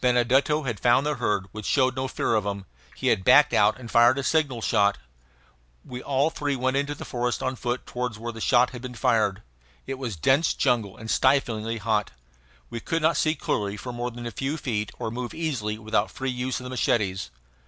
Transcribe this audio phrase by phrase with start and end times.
[0.00, 2.64] Benedetto had found the herd, which showed no fear of him;
[2.96, 4.98] he had backed out and fired a signal shot.
[5.84, 8.96] We all three went into the forest on foot toward where the shot had been
[8.96, 9.40] fired.
[9.86, 12.10] It was dense jungle and stiflingly hot.
[12.70, 16.10] We could not see clearly for more than a few feet, or move easily without
[16.10, 17.30] free use of the machetes.